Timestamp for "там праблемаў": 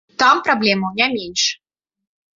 0.21-0.97